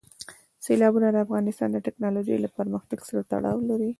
سیلابونه 0.65 1.07
د 1.11 1.17
افغانستان 1.25 1.69
د 1.71 1.77
تکنالوژۍ 1.87 2.37
له 2.39 2.49
پرمختګ 2.57 2.99
سره 3.09 3.21
تړاو 3.31 3.59
لري. 3.69 3.89